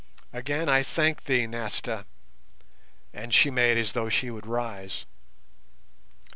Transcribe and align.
Again 0.33 0.67
I 0.67 0.81
thank 0.81 1.25
thee, 1.25 1.45
Nasta," 1.45 2.07
and 3.13 3.31
she 3.31 3.51
made 3.51 3.77
as 3.77 3.91
though 3.91 4.09
she 4.09 4.31
would 4.31 4.47
rise. 4.47 5.05